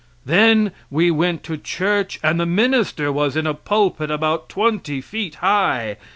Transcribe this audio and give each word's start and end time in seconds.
Then 0.25 0.71
we 0.89 1.11
went 1.11 1.43
to 1.43 1.57
church, 1.57 2.19
and 2.23 2.39
the 2.39 2.45
minister 2.47 3.11
was 3.11 3.37
in 3.37 3.45
a 3.45 3.53
pulpit 3.53 4.09
about 4.09 4.49
twenty 4.49 4.99
feet 4.99 5.35
high. 5.35 5.97